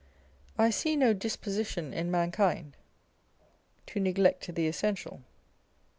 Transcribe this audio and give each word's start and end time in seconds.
I 0.57 0.71
see 0.71 0.95
no 0.95 1.13
disposition 1.13 1.93
in 1.93 2.09
mankind 2.09 2.75
to 3.85 3.99
neglect 3.99 4.55
the 4.55 4.67
essential. 4.67 5.21